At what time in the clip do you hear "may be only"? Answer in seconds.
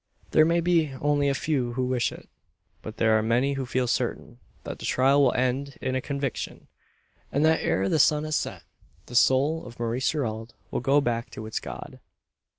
0.45-1.29